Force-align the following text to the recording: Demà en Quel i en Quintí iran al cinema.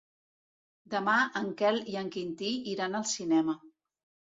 Demà 0.93 1.19
en 1.41 1.53
Quel 1.61 1.79
i 1.95 2.01
en 2.03 2.13
Quintí 2.19 2.53
iran 2.77 3.05
al 3.05 3.11
cinema. 3.17 3.61